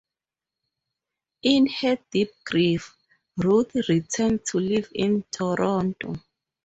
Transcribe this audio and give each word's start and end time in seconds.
In 1.43 1.67
her 1.67 1.99
deep 2.09 2.31
grief, 2.43 2.97
Ruth 3.37 3.75
returned 3.87 4.43
to 4.47 4.59
live 4.59 4.91
in 4.95 5.23
Toronto. 5.31 6.15